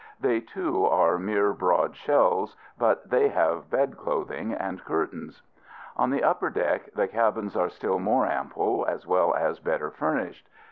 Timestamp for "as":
8.87-9.05, 9.35-9.59